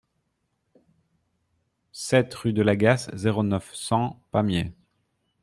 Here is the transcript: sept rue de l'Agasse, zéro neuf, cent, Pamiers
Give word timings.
sept 1.91 2.33
rue 2.33 2.53
de 2.53 2.63
l'Agasse, 2.63 3.11
zéro 3.15 3.43
neuf, 3.43 3.71
cent, 3.75 4.19
Pamiers 4.31 4.71